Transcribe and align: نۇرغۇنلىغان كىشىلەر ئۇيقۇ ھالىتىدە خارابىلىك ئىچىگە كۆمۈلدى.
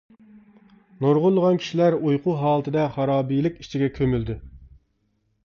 نۇرغۇنلىغان 1.03 1.59
كىشىلەر 1.63 1.97
ئۇيقۇ 1.99 2.35
ھالىتىدە 2.41 2.87
خارابىلىك 2.97 3.61
ئىچىگە 3.67 3.93
كۆمۈلدى. 4.01 4.41